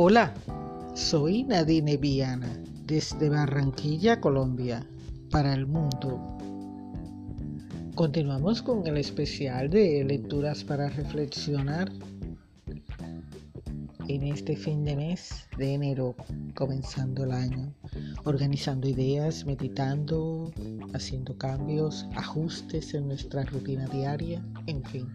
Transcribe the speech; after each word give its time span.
Hola, 0.00 0.32
soy 0.94 1.42
Nadine 1.42 1.96
Viana 1.96 2.48
desde 2.84 3.28
Barranquilla, 3.28 4.20
Colombia, 4.20 4.86
para 5.28 5.52
el 5.52 5.66
mundo. 5.66 6.38
Continuamos 7.96 8.62
con 8.62 8.86
el 8.86 8.96
especial 8.96 9.68
de 9.68 10.04
lecturas 10.04 10.62
para 10.62 10.88
reflexionar 10.88 11.90
en 14.06 14.22
este 14.22 14.54
fin 14.54 14.84
de 14.84 14.94
mes 14.94 15.48
de 15.58 15.74
enero, 15.74 16.14
comenzando 16.54 17.24
el 17.24 17.32
año, 17.32 17.74
organizando 18.22 18.88
ideas, 18.88 19.44
meditando, 19.46 20.52
haciendo 20.94 21.36
cambios, 21.36 22.06
ajustes 22.14 22.94
en 22.94 23.08
nuestra 23.08 23.42
rutina 23.42 23.88
diaria, 23.88 24.40
en 24.68 24.80
fin. 24.84 25.08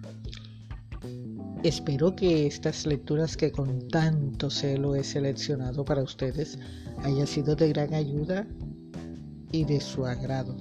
Espero 1.63 2.13
que 2.13 2.45
estas 2.45 2.85
lecturas 2.85 3.37
que 3.37 3.49
con 3.49 3.87
tanto 3.87 4.49
celo 4.49 4.95
he 4.95 5.03
seleccionado 5.05 5.85
para 5.85 6.03
ustedes 6.03 6.59
haya 7.03 7.25
sido 7.25 7.55
de 7.55 7.69
gran 7.69 7.93
ayuda 7.93 8.45
y 9.53 9.63
de 9.63 9.79
su 9.79 10.05
agrado. 10.05 10.57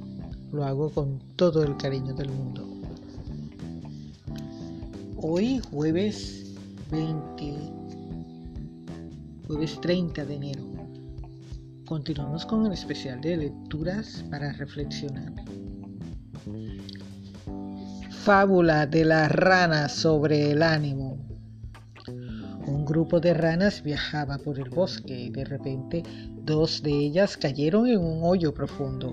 Lo 0.52 0.64
hago 0.64 0.90
con 0.90 1.18
todo 1.34 1.64
el 1.64 1.76
cariño 1.76 2.14
del 2.14 2.30
mundo. 2.30 2.64
Hoy 5.16 5.60
jueves 5.72 6.54
20, 6.92 7.56
jueves 9.48 9.80
30 9.80 10.24
de 10.24 10.34
enero. 10.36 10.62
Continuamos 11.84 12.46
con 12.46 12.64
el 12.66 12.72
especial 12.74 13.20
de 13.22 13.38
lecturas 13.38 14.24
para 14.30 14.52
reflexionar. 14.52 15.32
Fábula 18.24 18.86
de 18.86 19.04
la 19.04 19.26
rana 19.26 19.88
sobre 19.88 20.52
el 20.52 20.62
ánimo. 20.62 21.18
Un 22.68 22.84
grupo 22.84 23.18
de 23.18 23.34
ranas 23.34 23.82
viajaba 23.82 24.38
por 24.38 24.60
el 24.60 24.70
bosque 24.70 25.22
y 25.22 25.30
de 25.30 25.44
repente 25.44 26.04
dos 26.44 26.84
de 26.84 26.92
ellas 26.92 27.36
cayeron 27.36 27.88
en 27.88 27.98
un 27.98 28.20
hoyo 28.22 28.54
profundo. 28.54 29.12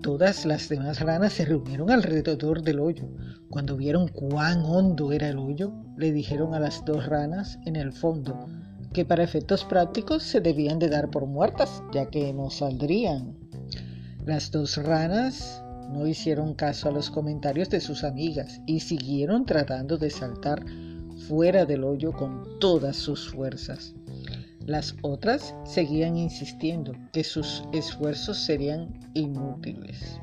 Todas 0.00 0.46
las 0.46 0.70
demás 0.70 1.00
ranas 1.00 1.34
se 1.34 1.44
reunieron 1.44 1.90
alrededor 1.90 2.62
del 2.62 2.80
hoyo. 2.80 3.04
Cuando 3.50 3.76
vieron 3.76 4.08
cuán 4.08 4.64
hondo 4.64 5.12
era 5.12 5.28
el 5.28 5.36
hoyo, 5.36 5.74
le 5.98 6.12
dijeron 6.12 6.54
a 6.54 6.58
las 6.58 6.82
dos 6.86 7.04
ranas 7.04 7.58
en 7.66 7.76
el 7.76 7.92
fondo 7.92 8.46
que 8.94 9.04
para 9.04 9.22
efectos 9.24 9.66
prácticos 9.66 10.22
se 10.22 10.40
debían 10.40 10.78
de 10.78 10.88
dar 10.88 11.10
por 11.10 11.26
muertas, 11.26 11.82
ya 11.92 12.06
que 12.06 12.32
no 12.32 12.48
saldrían. 12.48 13.36
Las 14.24 14.50
dos 14.50 14.78
ranas 14.78 15.62
no 15.90 16.06
hicieron 16.06 16.54
caso 16.54 16.88
a 16.88 16.92
los 16.92 17.10
comentarios 17.10 17.70
de 17.70 17.80
sus 17.80 18.04
amigas 18.04 18.60
y 18.66 18.80
siguieron 18.80 19.46
tratando 19.46 19.98
de 19.98 20.10
saltar 20.10 20.64
fuera 21.28 21.64
del 21.64 21.84
hoyo 21.84 22.12
con 22.12 22.58
todas 22.60 22.96
sus 22.96 23.30
fuerzas. 23.30 23.94
Las 24.66 24.96
otras 25.02 25.54
seguían 25.64 26.16
insistiendo 26.16 26.92
que 27.12 27.22
sus 27.22 27.62
esfuerzos 27.72 28.38
serían 28.38 28.98
inútiles. 29.14 30.20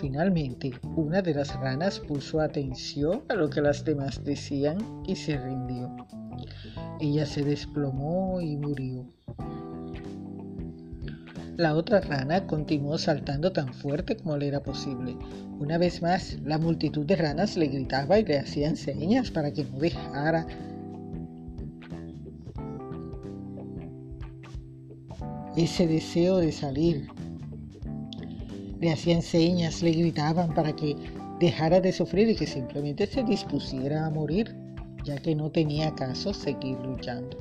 Finalmente, 0.00 0.72
una 0.96 1.20
de 1.20 1.34
las 1.34 1.54
ranas 1.60 1.98
puso 1.98 2.40
atención 2.40 3.22
a 3.28 3.34
lo 3.34 3.50
que 3.50 3.60
las 3.60 3.84
demás 3.84 4.24
decían 4.24 4.78
y 5.06 5.16
se 5.16 5.36
rindió. 5.36 5.94
Ella 7.00 7.26
se 7.26 7.42
desplomó 7.42 8.40
y 8.40 8.56
murió. 8.56 9.06
La 11.60 11.74
otra 11.74 12.00
rana 12.00 12.46
continuó 12.46 12.96
saltando 12.96 13.52
tan 13.52 13.74
fuerte 13.74 14.16
como 14.16 14.34
le 14.38 14.48
era 14.48 14.62
posible. 14.62 15.14
Una 15.58 15.76
vez 15.76 16.00
más, 16.00 16.38
la 16.42 16.56
multitud 16.56 17.04
de 17.04 17.16
ranas 17.16 17.54
le 17.58 17.66
gritaba 17.66 18.18
y 18.18 18.24
le 18.24 18.38
hacían 18.38 18.76
señas 18.76 19.30
para 19.30 19.52
que 19.52 19.64
no 19.64 19.78
dejara 19.78 20.46
ese 25.54 25.86
deseo 25.86 26.38
de 26.38 26.50
salir. 26.50 27.08
Le 28.80 28.90
hacían 28.90 29.20
señas, 29.20 29.82
le 29.82 29.90
gritaban 29.90 30.54
para 30.54 30.74
que 30.74 30.96
dejara 31.40 31.82
de 31.82 31.92
sufrir 31.92 32.30
y 32.30 32.36
que 32.36 32.46
simplemente 32.46 33.06
se 33.06 33.22
dispusiera 33.22 34.06
a 34.06 34.10
morir, 34.10 34.56
ya 35.04 35.18
que 35.18 35.34
no 35.34 35.50
tenía 35.50 35.94
caso 35.94 36.32
seguir 36.32 36.78
luchando. 36.78 37.36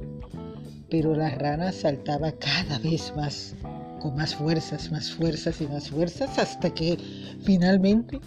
Pero 0.89 1.15
la 1.15 1.29
rana 1.29 1.71
saltaba 1.71 2.33
cada 2.33 2.79
vez 2.79 3.13
más 3.15 3.55
con 3.99 4.15
más 4.15 4.35
fuerzas, 4.35 4.91
más 4.91 5.11
fuerzas 5.11 5.61
y 5.61 5.67
más 5.67 5.89
fuerzas 5.89 6.37
hasta 6.39 6.69
que 6.69 6.97
finalmente 7.43 8.19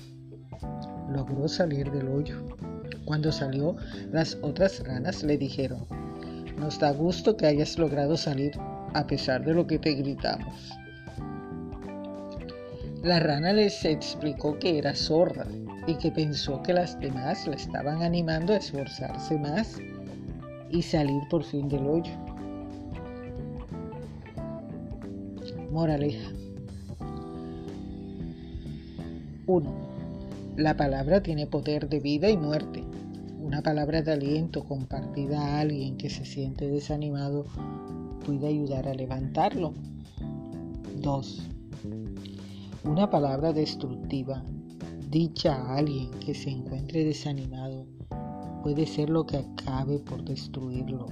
logró 1.11 1.49
salir 1.49 1.91
del 1.91 2.09
hoyo. 2.09 2.47
Cuando 3.05 3.33
salió, 3.33 3.77
las 4.13 4.39
otras 4.43 4.81
ranas 4.87 5.23
le 5.23 5.37
dijeron, 5.37 5.87
nos 6.59 6.79
da 6.79 6.93
gusto 6.93 7.37
que 7.37 7.47
hayas 7.47 7.79
logrado 7.79 8.17
salir 8.17 8.53
a 8.95 9.07
pesar 9.07 9.45
de 9.45 9.55
lo 9.55 9.67
que 9.67 9.79
te 9.79 9.95
gritamos. 9.95 10.71
La 13.03 13.19
rana 13.19 13.53
les 13.53 13.85
explicó 13.85 14.59
que 14.61 14.79
era 14.79 14.95
sorda 14.95 15.45
y 15.89 15.97
que 15.97 16.13
pensó 16.13 16.63
que 16.63 16.73
las 16.73 16.99
demás 17.01 17.47
la 17.49 17.57
estaban 17.57 18.03
animando 18.03 18.53
a 18.53 18.59
esforzarse 18.59 19.37
más 19.39 19.79
y 20.71 20.83
salir 20.83 21.21
por 21.29 21.43
fin 21.43 21.69
del 21.69 21.85
hoyo. 21.85 22.13
Moraleja. 25.73 26.31
1. 29.47 29.75
La 30.59 30.77
palabra 30.77 31.23
tiene 31.23 31.47
poder 31.47 31.89
de 31.89 31.99
vida 31.99 32.29
y 32.29 32.37
muerte. 32.37 32.85
Una 33.41 33.63
palabra 33.63 34.03
de 34.03 34.13
aliento 34.13 34.65
compartida 34.65 35.41
a 35.41 35.61
alguien 35.61 35.97
que 35.97 36.11
se 36.11 36.27
siente 36.27 36.69
desanimado 36.69 37.47
puede 38.27 38.49
ayudar 38.49 38.87
a 38.87 38.93
levantarlo. 38.93 39.73
2. 41.01 41.49
Una 42.85 43.09
palabra 43.09 43.55
destructiva 43.55 44.45
dicha 45.09 45.55
a 45.55 45.79
alguien 45.79 46.11
que 46.21 46.35
se 46.35 46.51
encuentre 46.51 47.03
desanimado 47.03 47.87
puede 48.63 48.87
ser 48.87 49.09
lo 49.09 49.25
que 49.25 49.39
acabe 49.39 50.01
por 50.01 50.23
destruirlo. 50.23 51.07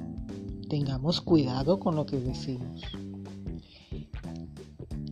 Tengamos 0.68 1.22
cuidado 1.22 1.80
con 1.80 1.96
lo 1.96 2.04
que 2.04 2.20
decimos. 2.20 2.82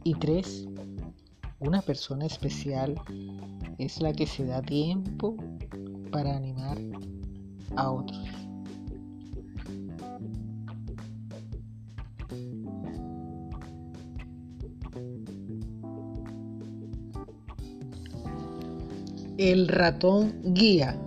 Y 0.09 0.15
tres, 0.15 0.67
una 1.61 1.83
persona 1.83 2.25
especial 2.25 2.95
es 3.77 4.01
la 4.01 4.15
que 4.15 4.27
se 4.27 4.47
da 4.47 4.63
tiempo 4.63 5.37
para 6.11 6.35
animar 6.35 6.79
a 7.77 7.91
otros. 7.91 8.27
El 19.37 19.69
ratón 19.69 20.55
guía. 20.55 20.99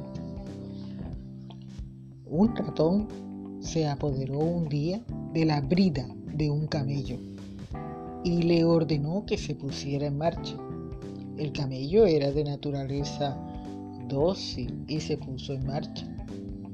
Un 2.27 2.55
ratón 2.55 3.61
se 3.61 3.87
apoderó 3.87 4.37
un 4.37 4.69
día 4.69 5.03
de 5.33 5.45
la 5.45 5.59
brida 5.59 6.07
de 6.35 6.51
un 6.51 6.67
camello 6.67 7.30
y 8.23 8.43
le 8.43 8.63
ordenó 8.63 9.25
que 9.25 9.37
se 9.37 9.55
pusiera 9.55 10.07
en 10.07 10.17
marcha. 10.17 10.55
El 11.37 11.51
camello 11.51 12.05
era 12.05 12.31
de 12.31 12.43
naturaleza 12.43 13.37
dócil 14.07 14.83
y 14.87 14.99
se 14.99 15.17
puso 15.17 15.53
en 15.53 15.65
marcha. 15.65 16.07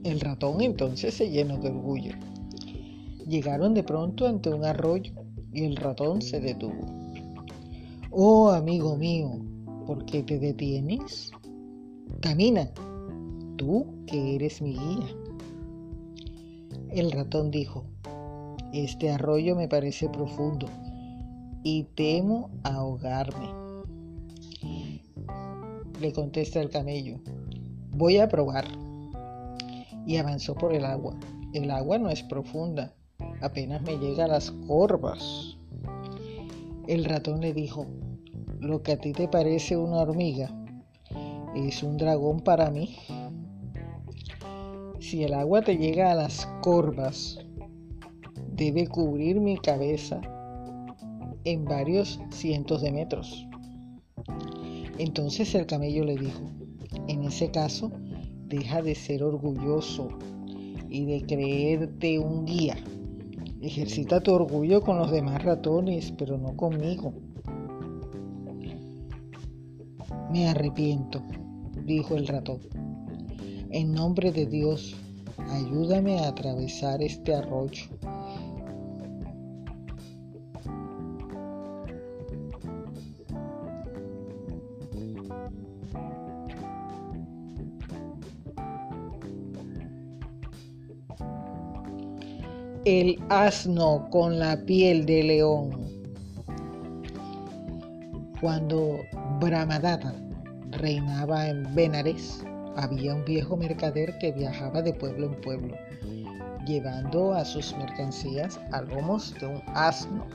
El 0.03 0.19
ratón 0.19 0.61
entonces 0.61 1.13
se 1.13 1.29
llenó 1.29 1.57
de 1.57 1.69
orgullo. 1.69 2.13
Llegaron 3.25 3.73
de 3.73 3.83
pronto 3.83 4.27
ante 4.27 4.49
un 4.49 4.65
arroyo 4.65 5.13
y 5.53 5.63
el 5.63 5.75
ratón 5.75 6.21
se 6.21 6.39
detuvo. 6.39 6.85
Oh, 8.11 8.49
amigo 8.49 8.97
mío, 8.97 9.39
¿por 9.85 10.05
qué 10.05 10.23
te 10.23 10.39
detienes? 10.39 11.31
Camina, 12.19 12.69
tú 13.57 13.85
que 14.05 14.35
eres 14.35 14.61
mi 14.61 14.73
guía. 14.73 15.07
El 16.89 17.11
ratón 17.11 17.51
dijo, 17.51 17.85
este 18.73 19.11
arroyo 19.11 19.55
me 19.55 19.67
parece 19.67 20.09
profundo 20.09 20.67
y 21.69 21.83
temo 21.95 22.49
ahogarme. 22.63 23.49
Le 25.99 26.13
contesta 26.13 26.61
el 26.61 26.69
camello, 26.69 27.19
voy 27.91 28.19
a 28.19 28.29
probar. 28.29 28.63
Y 30.05 30.15
avanzó 30.15 30.55
por 30.55 30.73
el 30.73 30.85
agua. 30.85 31.19
El 31.53 31.69
agua 31.69 31.97
no 31.97 32.09
es 32.09 32.23
profunda, 32.23 32.93
apenas 33.41 33.81
me 33.81 33.97
llega 33.97 34.23
a 34.23 34.29
las 34.29 34.51
corvas. 34.65 35.57
El 36.87 37.03
ratón 37.03 37.41
le 37.41 37.51
dijo, 37.51 37.85
lo 38.61 38.81
que 38.81 38.93
a 38.93 38.97
ti 38.97 39.11
te 39.11 39.27
parece 39.27 39.75
una 39.75 39.97
hormiga 39.97 40.49
es 41.53 41.83
un 41.83 41.97
dragón 41.97 42.39
para 42.39 42.71
mí. 42.71 42.95
Si 45.01 45.25
el 45.25 45.33
agua 45.33 45.61
te 45.63 45.75
llega 45.75 46.13
a 46.13 46.15
las 46.15 46.45
corvas, 46.61 47.39
debe 48.55 48.87
cubrir 48.87 49.41
mi 49.41 49.57
cabeza 49.57 50.21
en 51.47 51.63
varios 51.63 52.19
cientos 52.29 52.81
de 52.81 52.91
metros. 52.91 53.47
Entonces 54.97 55.55
el 55.55 55.65
camello 55.65 56.03
le 56.03 56.17
dijo, 56.17 56.41
en 57.07 57.23
ese 57.23 57.51
caso, 57.51 57.89
deja 58.47 58.81
de 58.81 58.95
ser 58.95 59.23
orgulloso 59.23 60.09
y 60.89 61.05
de 61.05 61.25
creerte 61.25 62.19
un 62.19 62.45
guía. 62.45 62.75
Ejercita 63.61 64.19
tu 64.19 64.33
orgullo 64.33 64.81
con 64.81 64.97
los 64.97 65.09
demás 65.09 65.41
ratones, 65.41 66.13
pero 66.17 66.37
no 66.37 66.57
conmigo. 66.57 67.13
Me 70.29 70.49
arrepiento, 70.49 71.23
dijo 71.85 72.17
el 72.17 72.27
ratón. 72.27 72.59
En 73.69 73.93
nombre 73.93 74.33
de 74.33 74.47
Dios, 74.47 74.97
ayúdame 75.49 76.19
a 76.19 76.27
atravesar 76.27 77.01
este 77.01 77.33
arroyo. 77.33 77.85
El 92.89 93.21
asno 93.27 94.07
con 94.11 94.39
la 94.39 94.63
piel 94.63 95.05
de 95.05 95.21
león. 95.21 95.71
Cuando 98.39 98.99
Brahmadatta 99.41 100.15
reinaba 100.71 101.49
en 101.49 101.75
Benares, 101.75 102.45
había 102.77 103.13
un 103.13 103.25
viejo 103.25 103.57
mercader 103.57 104.17
que 104.19 104.31
viajaba 104.31 104.81
de 104.81 104.93
pueblo 104.93 105.25
en 105.25 105.41
pueblo, 105.41 105.75
llevando 106.65 107.33
a 107.33 107.43
sus 107.43 107.75
mercancías 107.75 108.57
a 108.71 108.81
lomos 108.83 109.35
de 109.37 109.47
un 109.47 109.61
asno. 109.75 110.25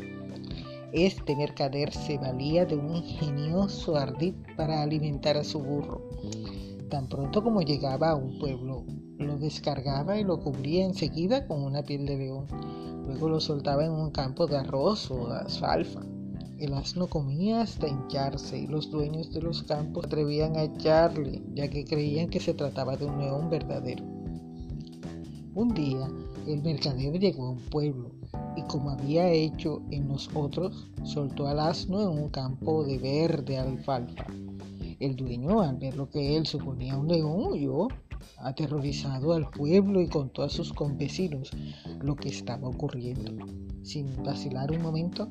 Este 0.93 1.35
mercader 1.35 1.91
se 1.91 2.19
valía 2.19 2.67
de 2.67 2.77
un 2.77 2.97
ingenioso 2.97 3.97
ardid 3.97 4.35
para 4.59 4.83
alimentar 4.83 5.39
a 5.39 5.45
su 5.45 5.59
burro. 5.59 6.07
Tan 6.91 7.09
pronto 7.09 7.43
como 7.43 7.63
llegaba 7.63 8.11
a 8.11 8.15
un 8.15 8.39
pueblo, 8.39 8.85
lo 9.23 9.39
descargaba 9.39 10.19
y 10.19 10.25
lo 10.25 10.41
cubría 10.41 10.85
enseguida 10.85 11.47
con 11.47 11.63
una 11.63 11.83
piel 11.83 12.07
de 12.07 12.17
león. 12.17 12.47
Luego 13.07 13.29
lo 13.29 13.41
soltaba 13.41 13.85
en 13.85 13.93
un 13.93 14.11
campo 14.11 14.47
de 14.47 14.57
arroz 14.57 15.11
o 15.11 15.29
de 15.29 15.39
alfalfa. 15.41 16.03
El 16.59 16.75
asno 16.75 17.09
comía 17.09 17.63
hasta 17.63 17.89
hincharse 17.89 18.59
y 18.59 18.67
los 18.67 18.91
dueños 18.91 19.33
de 19.33 19.43
los 19.43 19.65
campos 19.65 20.05
atrevían 20.05 20.57
a 20.57 20.63
echarle, 20.63 21.43
ya 21.55 21.69
que 21.69 21.85
creían 21.85 22.29
que 22.29 22.39
se 22.39 22.55
trataba 22.55 22.97
de 22.97 23.07
un 23.07 23.19
león 23.19 23.51
verdadero. 23.51 24.05
Un 25.55 25.75
día, 25.75 26.09
el 26.47 26.63
mercader 26.63 27.19
llegó 27.19 27.47
a 27.47 27.51
un 27.51 27.59
pueblo 27.59 28.11
y 28.57 28.63
como 28.63 28.91
había 28.91 29.31
hecho 29.31 29.83
en 29.91 30.09
los 30.09 30.31
otros, 30.35 30.89
soltó 31.05 31.47
al 31.47 31.61
asno 31.61 32.01
en 32.01 32.09
un 32.09 32.29
campo 32.29 32.85
de 32.85 32.99
verde 32.99 33.59
alfalfa. 33.59 34.27
El 35.01 35.17
dueño, 35.17 35.63
al 35.63 35.77
ver 35.77 35.97
lo 35.97 36.09
que 36.09 36.37
él 36.37 36.47
suponía 36.47 36.97
un 36.97 37.09
león, 37.09 37.53
huyó, 37.53 37.89
aterrorizado 38.39 39.33
al 39.33 39.49
pueblo 39.51 40.01
y 40.01 40.09
contó 40.09 40.43
a 40.43 40.49
sus 40.49 40.73
convecinos 40.73 41.51
lo 42.01 42.17
que 42.17 42.29
estaba 42.29 42.69
ocurriendo. 42.69 43.47
Sin 43.83 44.23
vacilar 44.23 44.71
un 44.71 44.83
momento, 44.83 45.29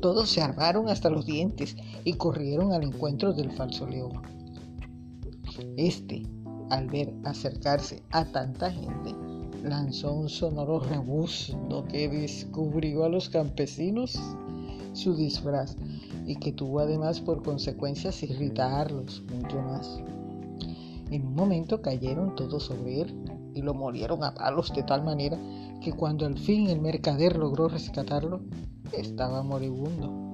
todos 0.00 0.30
se 0.30 0.42
armaron 0.42 0.88
hasta 0.88 1.10
los 1.10 1.26
dientes 1.26 1.76
y 2.04 2.12
corrieron 2.14 2.72
al 2.72 2.84
encuentro 2.84 3.32
del 3.32 3.50
falso 3.50 3.86
león. 3.86 4.22
Este, 5.76 6.22
al 6.70 6.88
ver 6.88 7.12
acercarse 7.24 8.02
a 8.10 8.24
tanta 8.24 8.70
gente, 8.70 9.14
lanzó 9.62 10.12
un 10.12 10.28
sonoro 10.28 10.80
rebuzno 10.80 11.84
que 11.84 12.08
descubrió 12.08 13.04
a 13.04 13.08
los 13.08 13.28
campesinos 13.28 14.18
su 14.92 15.16
disfraz 15.16 15.76
y 16.26 16.36
que 16.36 16.52
tuvo 16.52 16.80
además 16.80 17.20
por 17.20 17.42
consecuencias 17.42 18.22
irritarlos 18.22 19.22
mucho 19.32 19.60
más. 19.62 20.00
En 21.10 21.26
un 21.26 21.34
momento 21.34 21.80
cayeron 21.80 22.34
todos 22.34 22.64
sobre 22.64 23.02
él 23.02 23.14
y 23.54 23.62
lo 23.62 23.74
molieron 23.74 24.22
a 24.24 24.34
palos 24.34 24.72
de 24.74 24.82
tal 24.82 25.04
manera 25.04 25.38
que 25.80 25.92
cuando 25.92 26.26
al 26.26 26.38
fin 26.38 26.68
el 26.68 26.80
mercader 26.80 27.36
logró 27.36 27.68
rescatarlo, 27.68 28.40
estaba 28.92 29.42
moribundo. 29.42 30.28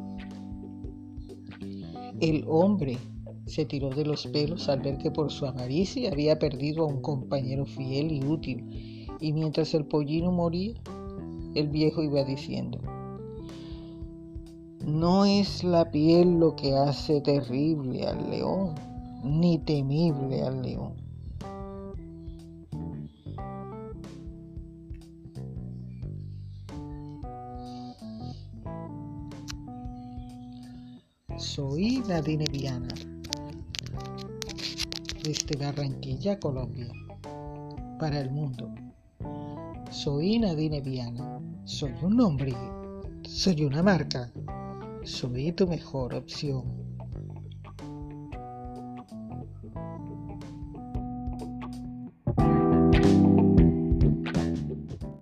El 2.21 2.45
hombre 2.49 2.99
se 3.47 3.65
tiró 3.67 3.91
de 3.91 4.05
los 4.05 4.27
pelos 4.27 4.69
al 4.69 4.81
ver 4.81 4.99
que 4.99 5.11
por 5.11 5.31
su 5.31 5.47
avaricia 5.47 6.11
había 6.11 6.39
perdido 6.39 6.85
a 6.85 6.89
un 6.89 7.03
compañero 7.03 7.67
fiel 7.67 8.13
y 8.13 8.25
útil, 8.25 9.09
y 9.21 9.33
mientras 9.33 9.75
el 9.75 9.87
pollino 9.87 10.33
moría, 10.33 10.75
el 11.55 11.69
viejo 11.69 12.03
iba 12.03 12.25
diciendo, 12.25 12.81
no 14.85 15.25
es 15.25 15.65
la 15.65 15.91
piel 15.91 16.39
lo 16.39 16.57
que 16.57 16.75
hace 16.75 17.21
terrible 17.21 18.07
al 18.07 18.31
león, 18.31 18.75
ni 19.25 19.59
temible 19.59 20.43
al 20.43 20.63
león 20.63 21.05
Soy 31.37 32.03
Nadine 32.09 32.47
Viana, 32.51 32.95
desde 35.23 35.57
Barranquilla, 35.57 36.39
Colombia, 36.39 36.89
para 37.99 38.21
el 38.21 38.31
mundo. 38.31 38.73
Soy 39.91 40.39
Nadine 40.39 40.81
Viana, 40.81 41.41
soy 41.65 41.93
un 42.03 42.17
nombre, 42.17 42.53
soy 43.23 43.65
una 43.65 43.83
marca, 43.83 44.33
soy 45.03 45.51
tu 45.53 45.67
mejor 45.67 46.15
opción. 46.15 46.84